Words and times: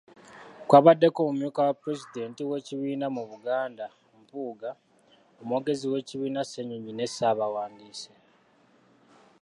Kwabaddeko, 0.67 1.19
omumyuka 1.21 1.59
wa 1.67 1.73
Pulezidenti 1.81 2.41
w’ekibiina 2.49 3.05
mu 3.15 3.23
Buganda 3.29 3.85
Mpuuga, 4.19 4.69
Omwogezi 5.41 5.85
w’ekibiina 5.91 6.41
Ssenyonyi 6.43 6.91
ne 6.93 7.07
Ssaabawandiisi. 7.09 8.11